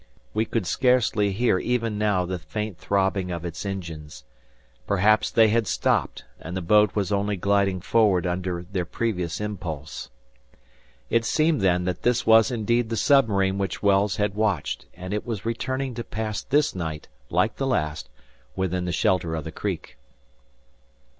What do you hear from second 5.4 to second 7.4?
had stopped and the boat was only